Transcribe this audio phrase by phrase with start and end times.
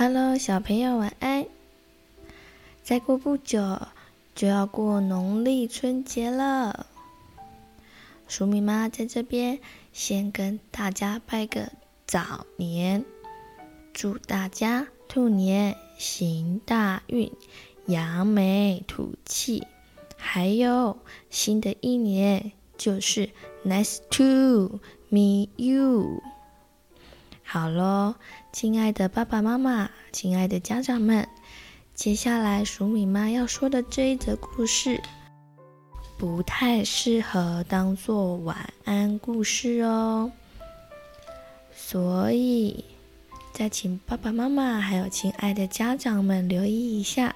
[0.00, 1.44] Hello，小朋友晚安。
[2.84, 3.82] 再过不久
[4.32, 6.86] 就要过农历春节了，
[8.28, 9.58] 鼠米妈在这边
[9.92, 11.72] 先跟大家拜个
[12.06, 13.04] 早年，
[13.92, 17.32] 祝大家兔年行大运，
[17.86, 19.66] 扬眉吐气。
[20.16, 20.96] 还有
[21.28, 23.30] 新的一年就是
[23.66, 24.78] Nice to
[25.10, 26.22] meet you。
[27.50, 28.14] 好喽，
[28.52, 31.26] 亲爱的爸爸妈妈，亲爱的家长们，
[31.94, 35.02] 接下来黍米妈要说的这一则故事，
[36.18, 40.30] 不太适合当做晚安故事哦。
[41.74, 42.84] 所以，
[43.54, 47.34] 再请爸爸妈妈还有亲爱的家长们留意一下。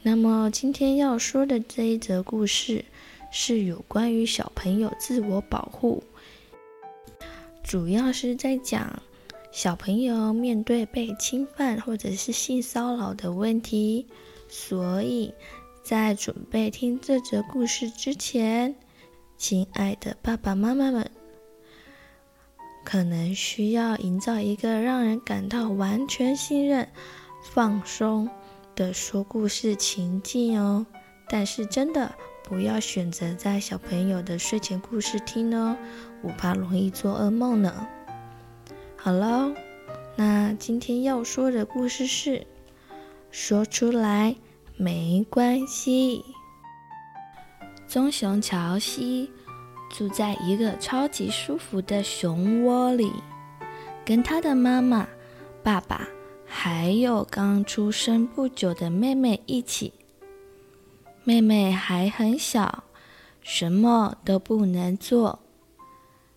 [0.00, 2.86] 那么，今天要说的这一则故事，
[3.30, 6.02] 是有关于小朋友自我保护。
[7.64, 9.02] 主要是在讲
[9.50, 14.06] 小朋友面对被侵犯或者是性骚扰的问题，
[14.48, 15.32] 所以
[15.82, 18.76] 在准备听这则故事之前，
[19.38, 21.10] 亲爱的爸爸妈妈们，
[22.84, 26.86] 可能需要营造一个让人感到完全信任、
[27.50, 28.28] 放松
[28.76, 30.84] 的说故事情境哦。
[31.28, 35.74] 但是真的不要选择在小朋友的睡前故事听哦。
[36.24, 37.86] 我怕容易做噩梦呢。
[38.96, 39.52] 好喽，
[40.16, 42.46] 那今天要说的故事是：
[43.30, 44.34] 说出来
[44.78, 46.24] 没关系。
[47.86, 49.30] 棕熊乔西
[49.90, 53.12] 住在一个超级舒服的熊窝里，
[54.04, 55.06] 跟他的妈妈、
[55.62, 56.08] 爸爸
[56.46, 59.92] 还有刚出生不久的妹妹一起。
[61.22, 62.84] 妹妹还很小，
[63.42, 65.38] 什么都不能做。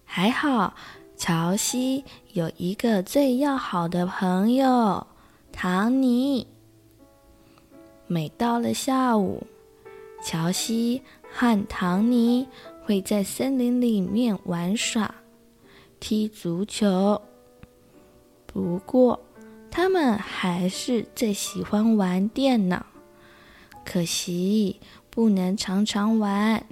[0.10, 0.74] 还好，
[1.18, 5.06] 乔西有一个最要好的朋友
[5.52, 6.48] 唐尼。
[8.08, 9.46] 每到了下午，
[10.24, 12.48] 乔西和唐尼
[12.84, 15.14] 会在森林里面玩耍、
[16.00, 17.22] 踢足球。
[18.46, 19.20] 不过，
[19.70, 22.84] 他们还是最喜欢玩电脑，
[23.86, 26.66] 可惜不能常常玩。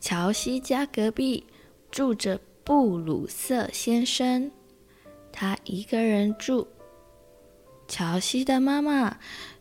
[0.00, 1.44] 乔西家隔壁。
[1.94, 4.50] 住着布鲁瑟先生，
[5.32, 6.66] 他一个人住。
[7.86, 9.16] 乔西的妈妈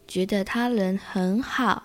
[0.07, 1.83] 觉得他人很好，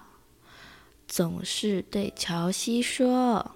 [1.06, 3.54] 总是对乔西说：“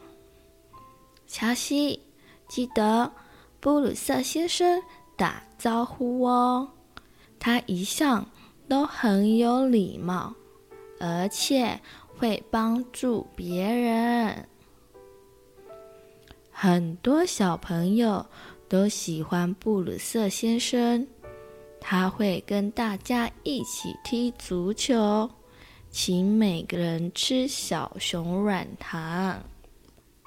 [1.27, 1.99] 乔西，
[2.47, 3.11] 记得
[3.59, 4.83] 布鲁瑟先生
[5.17, 6.73] 打招呼哦，
[7.39, 8.29] 他一向
[8.69, 10.35] 都很有礼貌，
[11.01, 11.81] 而且
[12.19, 14.47] 会帮助别人。”
[16.65, 18.25] 很多小朋友
[18.69, 21.05] 都喜欢布鲁瑟先生，
[21.81, 25.29] 他会跟大家一起踢足球，
[25.91, 29.43] 请每个人吃小熊软糖。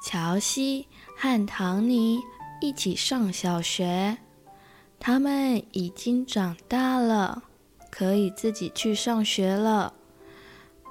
[0.03, 0.85] 乔西
[1.15, 2.19] 和唐尼
[2.59, 4.17] 一起上小学，
[4.99, 7.43] 他们已经长大了，
[7.89, 9.93] 可以自己去上学了。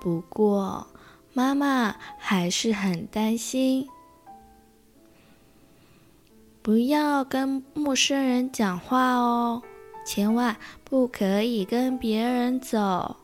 [0.00, 0.86] 不过，
[1.34, 3.86] 妈妈还是很担心。
[6.64, 9.62] 不要跟陌生人讲话哦，
[10.06, 13.16] 千万不可以跟别人走，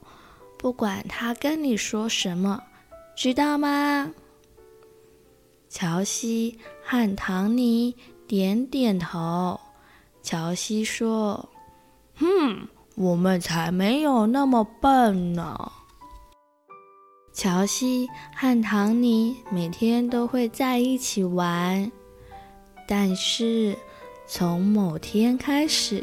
[0.59, 2.63] 不管他跟你说什么，
[3.17, 4.13] 知道吗？
[5.71, 7.97] 乔西和唐尼
[8.29, 9.59] 点点头。
[10.23, 11.49] 乔西说
[12.21, 15.73] ：“哼，我们才没有那么笨呢。”
[17.33, 18.07] 乔西
[18.37, 21.91] 和唐尼每天都会在一起玩。
[22.91, 23.77] 但是，
[24.27, 26.03] 从某天开始，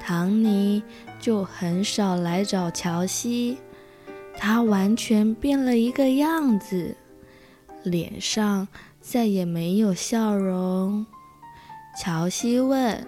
[0.00, 0.82] 唐尼
[1.20, 3.58] 就很少来找乔西，
[4.36, 6.96] 他完全变了一个样子，
[7.84, 8.66] 脸上
[9.00, 11.06] 再也没有笑容。
[12.02, 13.06] 乔西问：“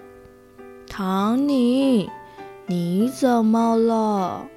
[0.87, 2.09] 唐尼，
[2.65, 4.47] 你怎么了？”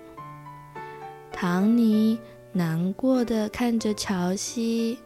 [1.34, 2.16] 唐尼
[2.52, 4.96] 难过的看着乔西。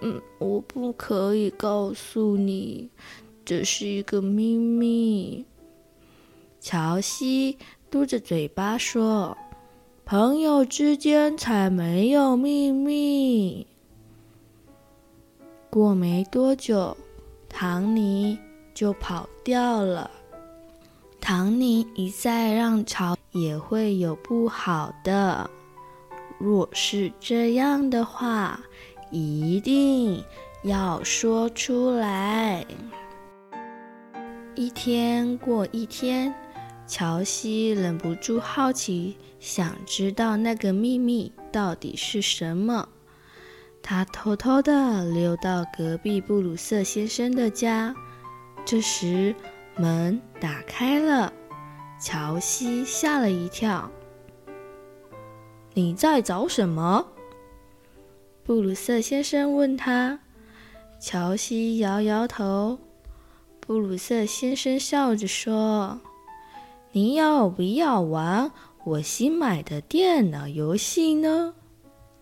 [0.00, 2.90] 嗯，我不可以告诉你，
[3.44, 5.44] 这是一个秘密。
[6.60, 7.56] 乔西
[7.90, 9.36] 嘟着嘴巴说
[10.04, 13.66] ：“朋友之间才没有秘密。”
[15.70, 16.96] 过没多久，
[17.48, 18.38] 唐尼
[18.74, 20.10] 就跑掉了。
[21.20, 25.48] 唐尼一再让乔也会有不好的。
[26.38, 28.60] 若是这样的话，
[29.10, 30.24] 一定
[30.62, 32.64] 要说出来。
[34.54, 36.34] 一天过一天，
[36.86, 42.88] 乔西忍不住好奇，想知道那个秘密到底是什么。
[43.80, 47.94] 他偷偷地溜到隔壁布鲁瑟先生的家。
[48.64, 49.34] 这时，
[49.76, 51.32] 门打开了，
[51.98, 53.90] 乔西吓了一跳。
[55.72, 57.06] “你在找什么？”
[58.48, 60.20] 布鲁瑟先生问他。
[60.98, 62.78] 乔西摇摇头，
[63.60, 66.00] 布鲁瑟先生笑着说
[66.92, 68.50] ：“你要不要玩
[68.86, 71.52] 我新买的电脑游戏呢？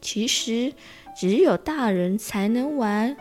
[0.01, 0.75] 其实
[1.17, 3.17] 只有大人才能玩，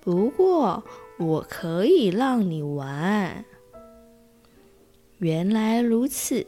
[0.00, 0.82] 不过
[1.18, 3.44] 我可以让你玩。”
[5.20, 6.42] 原来如此，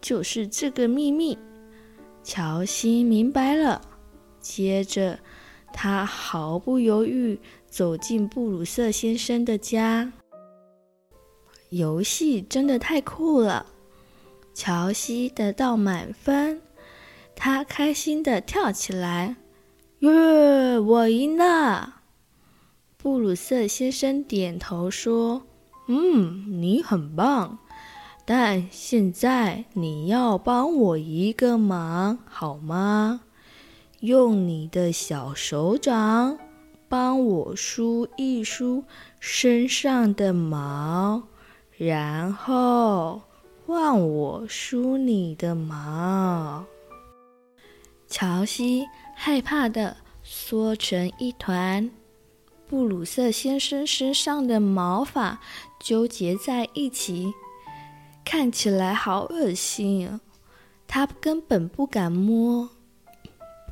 [0.00, 1.36] 就是这个秘密。
[2.22, 3.82] 乔西明白了，
[4.38, 5.18] 接着
[5.80, 7.38] 他毫不犹豫。
[7.70, 10.10] 走进布鲁瑟先生的家，
[11.68, 13.66] 游戏真的太酷了！
[14.54, 16.60] 乔西得到满分，
[17.36, 19.36] 他开心地跳起来，
[20.00, 20.78] 耶！
[20.80, 22.00] 我赢了！
[22.96, 25.42] 布鲁瑟先生点头说
[25.86, 27.58] ：“嗯，你很棒，
[28.24, 33.20] 但现在你要帮我一个忙，好吗？
[34.00, 36.38] 用你的小手掌。”
[36.90, 38.82] 帮我梳一梳
[39.20, 41.22] 身上的毛，
[41.76, 43.20] 然后
[43.66, 46.64] 换我梳你的毛。
[48.06, 51.90] 乔西害怕地缩成一团，
[52.66, 55.40] 布鲁瑟先生身上的毛发
[55.78, 57.34] 纠结在一起，
[58.24, 60.20] 看起来好恶心啊！
[60.86, 62.70] 他根本不敢摸。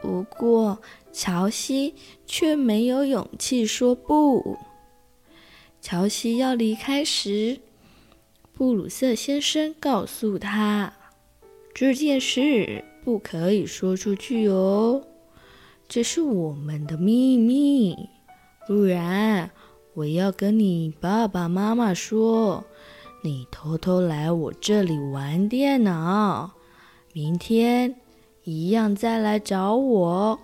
[0.00, 0.78] 不过，
[1.12, 1.94] 乔西
[2.26, 4.58] 却没有勇气说不。
[5.80, 7.60] 乔西要离开时，
[8.52, 10.92] 布鲁瑟先生告诉他
[11.74, 15.02] ：“这件事不可以说出去哦，
[15.88, 18.08] 这是我们的秘密。
[18.66, 19.50] 不然，
[19.94, 22.64] 我要跟你爸爸妈妈说，
[23.22, 26.52] 你偷偷来我这里玩电脑，
[27.12, 27.94] 明天
[28.46, 30.40] 一样再来找我。”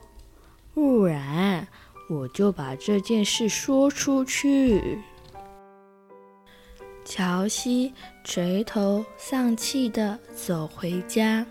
[0.75, 1.67] 不然，
[2.11, 4.99] 我就把这件事说出去。
[7.05, 7.93] 乔西
[8.25, 11.45] 垂头丧气地走回家，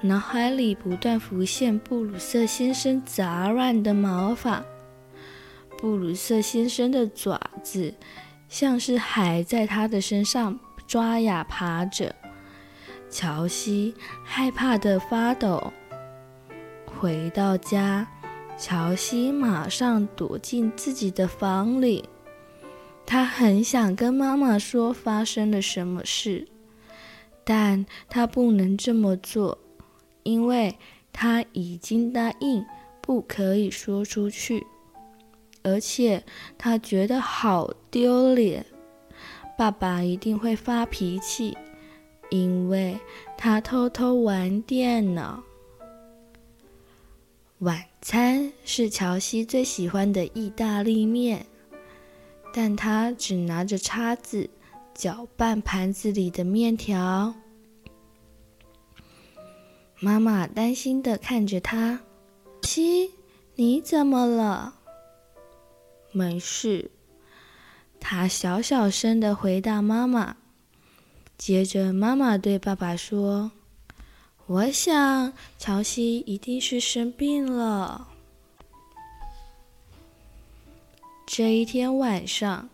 [0.00, 4.64] 脑海里不断浮现布鲁瑟先生杂乱的毛发。
[5.78, 7.94] 布鲁瑟先生的爪子
[8.48, 12.14] 像是还在他的身上抓呀爬着，
[13.10, 13.94] 乔西
[14.24, 15.72] 害怕的发抖。
[16.84, 18.06] 回到家。
[18.58, 22.08] 乔西马上躲进自己的房里，
[23.04, 26.48] 他很想跟妈妈说发生了什么事，
[27.44, 29.58] 但他不能这么做，
[30.22, 30.78] 因为
[31.12, 32.64] 他已经答应
[33.02, 34.66] 不可以说出去，
[35.62, 36.24] 而且
[36.56, 38.64] 他觉得好丢脸，
[39.58, 41.54] 爸爸一定会发脾气，
[42.30, 42.98] 因为
[43.36, 45.42] 他偷偷玩电脑。
[47.60, 51.46] 晚餐是乔西最喜欢的意大利面，
[52.52, 54.50] 但他只拿着叉子
[54.94, 57.34] 搅拌盘子里的面条。
[60.00, 62.00] 妈妈担心地看着他
[62.62, 63.12] ：“西，
[63.54, 64.74] 你怎么了
[66.12, 66.90] ？”“没事。”
[67.98, 70.36] 他小小声的回答妈妈。
[71.38, 73.52] 接着，妈妈对爸爸说。
[74.46, 78.08] 我想，乔西一定是生病了。
[81.26, 82.68] 这一天晚上，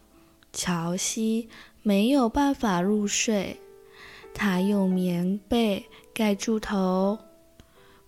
[0.53, 1.49] 乔西
[1.83, 3.59] 没有办法入睡，
[4.35, 7.19] 他用棉被盖住头，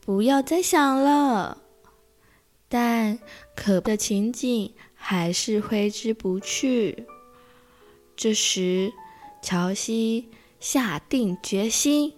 [0.01, 1.63] 不要再想了。
[2.69, 3.19] 但
[3.57, 7.07] 可怕的情景还是挥之不去。
[8.15, 8.93] 这时，
[9.41, 10.29] 乔西
[10.65, 12.15] 下定决心。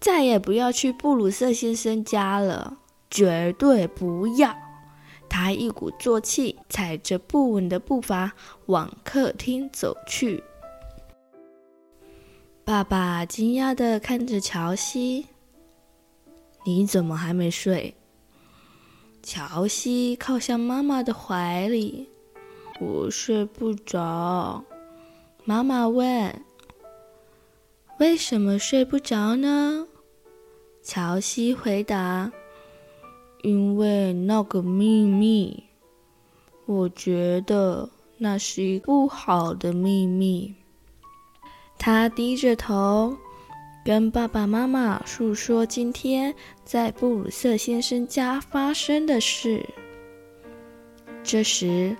[0.00, 4.52] 再也不要去布鲁瑟先生家了，绝对不要！
[5.28, 8.32] 他一鼓作气，踩着不稳的步伐
[8.66, 10.42] 往客厅走去。
[12.64, 15.28] 爸爸惊讶地看着乔西
[16.66, 17.94] ：“你怎么还没睡？”
[19.22, 22.08] 乔西靠向妈妈的怀里
[22.82, 24.64] ：“我睡不着。”
[25.46, 26.42] 妈妈问
[28.00, 29.86] ：“为什么睡不着呢？”
[30.82, 32.32] 乔西回答
[33.44, 35.62] ：“因为那个秘密，
[36.64, 40.54] 我觉得那是一个不好的秘密。”
[41.78, 43.14] 他低着头，
[43.84, 49.62] 跟爸爸妈妈诉说今天在布鲁瑟先生家发生的事。
[51.22, 51.94] 这时，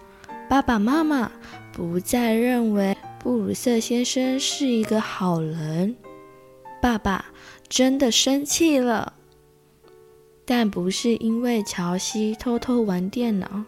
[0.48, 1.30] 爸爸妈妈
[1.72, 5.94] 不再认为布鲁瑟先生是一个好人。
[6.80, 7.26] 爸爸
[7.68, 9.12] 真的生气了，
[10.46, 13.62] 但不是因为乔西偷偷玩电脑。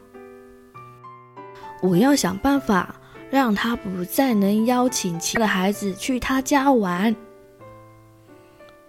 [1.83, 2.99] 我要想办法
[3.31, 7.15] 让他不再能邀请其他的孩子去他家玩。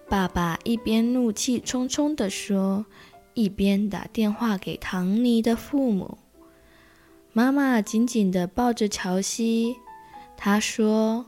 [0.08, 2.86] 爸爸一边怒气冲冲地说，
[3.34, 6.18] 一边打电话给唐尼的父母。
[7.34, 9.76] 妈妈紧紧地抱着乔西，
[10.46, 11.26] 她说：“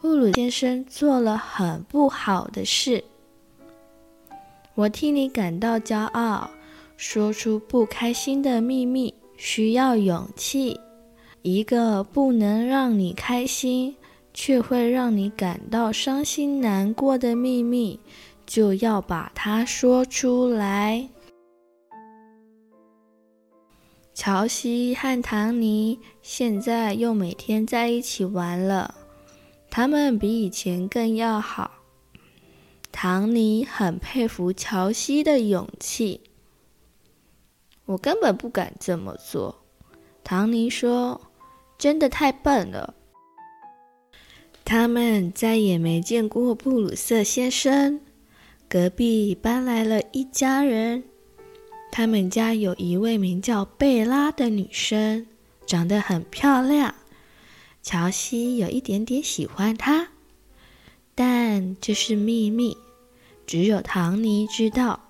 [0.00, 3.02] 布鲁先生做了很不好的事，
[4.76, 6.48] 我替你感到骄傲。
[6.96, 10.78] 说出不开心的秘密需要勇气，
[11.42, 13.96] 一个不能让你开心
[14.32, 17.98] 却会让你感到伤心难过的秘密，
[18.46, 21.08] 就要把它说出来。”
[24.14, 28.94] 乔西和唐尼现在又每天在一起玩了，
[29.70, 31.70] 他们比以前更要好。
[32.92, 36.20] 唐尼很佩服乔西的勇气。
[37.86, 39.64] 我根本不敢这么做，
[40.22, 41.20] 唐尼说，
[41.78, 42.94] 真的太笨了。
[44.64, 48.00] 他们再也没见过布鲁瑟先生。
[48.68, 51.02] 隔壁搬来了一家人。
[51.94, 55.26] 他们家有一位名叫贝拉的女生，
[55.66, 56.94] 长得很漂亮。
[57.82, 60.08] 乔西有一点点喜欢她，
[61.14, 62.78] 但这是秘密，
[63.46, 65.00] 只有唐尼知道。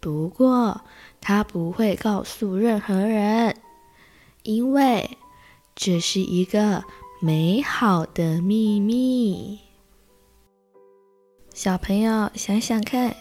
[0.00, 0.80] 不过
[1.20, 3.54] 他不会告诉任何人，
[4.42, 5.18] 因为
[5.74, 6.82] 这是一个
[7.20, 9.58] 美好的秘密。
[11.52, 13.14] 小朋友想想看，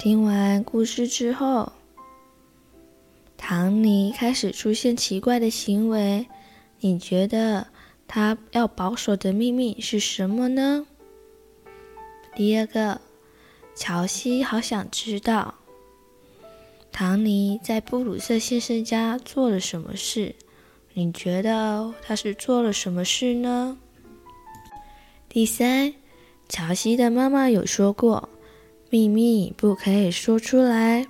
[0.00, 1.72] 听完故事之后。
[3.42, 6.26] 唐尼开始出现奇怪的行为，
[6.80, 7.66] 你觉得
[8.06, 10.86] 他要保守的秘密是什么呢？
[12.36, 13.00] 第二个，
[13.74, 15.54] 乔西好想知道
[16.92, 20.36] 唐尼在布鲁瑟先生家做了什么事，
[20.92, 23.78] 你觉得他是做了什么事呢？
[25.28, 25.94] 第三，
[26.48, 28.28] 乔西的妈妈有说过，
[28.90, 31.06] 秘密不可以说出来。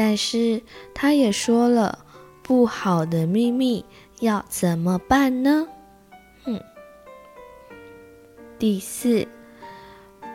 [0.00, 0.62] 但是
[0.94, 2.06] 他也说了，
[2.40, 3.84] 不好的秘密
[4.20, 5.66] 要怎么办呢？
[6.44, 6.62] 嗯。
[8.60, 9.26] 第四，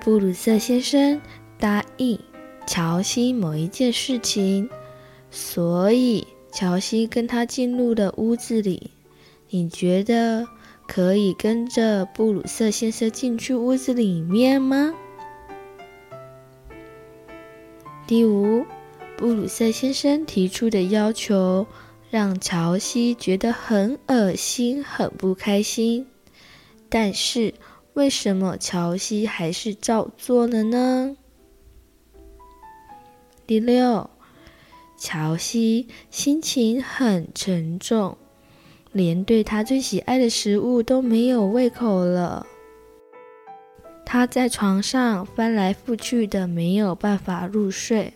[0.02, 1.22] 布鲁瑟先生
[1.58, 2.20] 答应
[2.68, 4.70] 乔西某一件事情，
[5.32, 8.92] 所以乔西跟他进入了屋子里。
[9.48, 10.46] 你觉得
[10.90, 14.94] 可以跟着布鲁瑟先生进去屋子里面吗？
[18.06, 18.66] 第五。
[19.18, 21.66] 布鲁塞先生提出的要求
[22.10, 26.06] 让乔西觉得很恶心、很不开心。
[26.90, 27.54] 但是，
[27.94, 31.16] 为什么乔西还是照做了呢？
[33.48, 34.10] 第六，
[34.98, 38.18] 乔西心情很沉重，
[38.92, 42.46] 连对他最喜爱的食物都没有胃口了。
[44.06, 48.14] 他在床上翻来覆去的，没有办法入睡。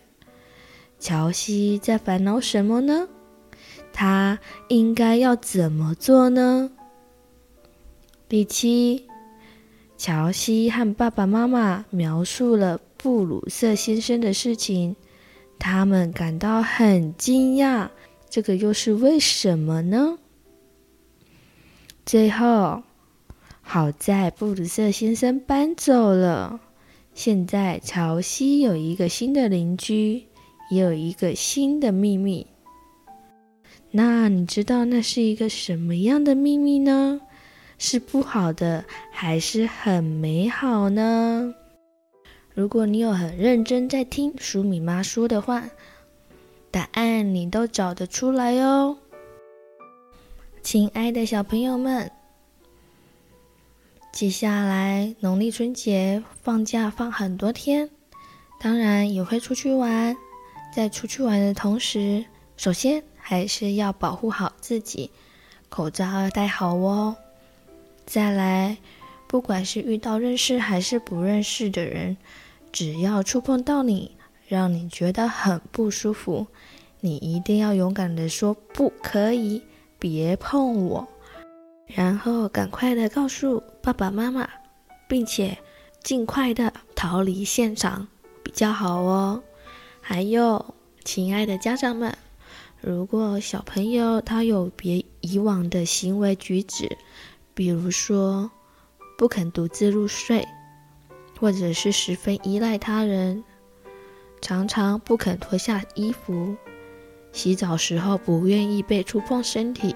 [0.98, 3.08] 乔西在烦恼什么呢？
[3.92, 4.38] 他
[4.68, 6.70] 应该要怎么做呢？
[8.28, 9.06] 第七，
[9.96, 14.96] 乔西和爸爸妈妈描述了布鲁瑟先生的事情，
[15.58, 17.88] 他们感到很惊讶，
[18.28, 20.18] 这个又是为什么呢？
[22.04, 22.82] 最后，
[23.62, 26.60] 好在布鲁瑟先生搬走了，
[27.14, 30.27] 现在乔西有一个新的邻居。
[30.70, 32.46] 也有一个新的秘密，
[33.90, 37.20] 那你知道那是一个什么样的秘密呢？
[37.78, 41.54] 是不好的，还是很美好呢？
[42.52, 45.70] 如果你有很认真在听舒米妈说的话，
[46.70, 48.98] 答案你都找得出来哦。
[50.60, 52.10] 亲爱的小朋友们，
[54.12, 57.88] 接下来农历春节放假放很多天，
[58.60, 60.16] 当然也会出去玩。
[60.72, 62.24] 在出去玩的同时，
[62.56, 65.10] 首先还是要保护好自己，
[65.68, 67.16] 口罩要戴好哦。
[68.06, 68.76] 再来，
[69.26, 72.16] 不管是遇到认识还是不认识的人，
[72.72, 76.46] 只要触碰到你，让你觉得很不舒服，
[77.00, 79.62] 你一定要勇敢地说不可以，
[79.98, 81.06] 别碰我，
[81.86, 84.48] 然后赶快的告诉爸爸妈妈
[85.06, 85.56] 并且
[86.02, 88.06] 尽快的逃离现场
[88.42, 89.42] 比较好哦。
[90.10, 90.74] 还有，
[91.04, 92.16] 亲爱的家长们，
[92.80, 96.96] 如果小朋友他有别以往的行为举止，
[97.52, 98.50] 比如说
[99.18, 100.48] 不肯独自入睡，
[101.38, 103.44] 或者是十分依赖他人，
[104.40, 106.56] 常常不肯脱下衣服，
[107.30, 109.94] 洗澡时候不愿意被触碰身体，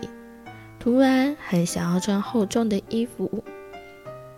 [0.78, 3.42] 突然很想要穿厚重的衣服，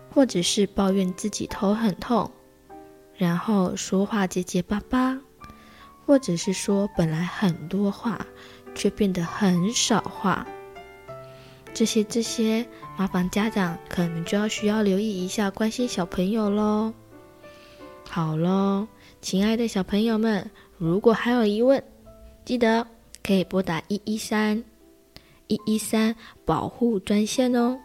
[0.09, 2.31] 或者是抱怨自己头很痛，
[3.17, 5.14] 然后说话结结巴巴，
[6.07, 8.27] 或者是说本来很多话，
[8.75, 10.47] 却变得很少话。
[11.73, 12.65] 这些这些，
[12.97, 16.93] 麻烦家长可能就要需要留意一下，关心小朋友喽。
[18.09, 18.87] 好喽，
[19.21, 21.83] 亲爱的小朋友们，如果还有疑问，
[22.45, 22.87] 记得
[23.23, 24.63] 可以拨打一一三
[25.49, 27.77] 一一三保护专线哦。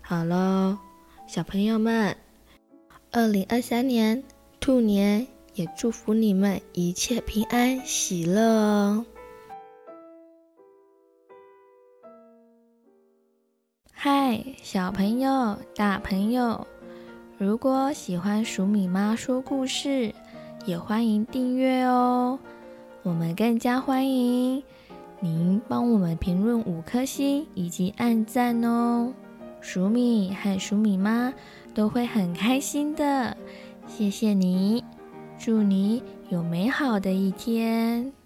[0.00, 0.78] 好喽，
[1.28, 2.16] 小朋友们，
[3.12, 4.22] 二零二三年
[4.58, 9.04] 兔年也祝福你们一切平安喜乐哦。
[13.92, 16.66] 嗨，小朋友、大朋友，
[17.36, 20.14] 如果喜欢黍米妈说故事，
[20.64, 22.38] 也欢迎订阅哦。
[23.02, 24.62] 我们更加欢迎
[25.20, 29.12] 您帮我们评论五颗星以及按赞哦，
[29.62, 31.34] 黍米和黍米妈
[31.74, 33.36] 都会很开心的。
[33.86, 34.84] 谢谢你，
[35.42, 38.19] 祝你有美好的一天。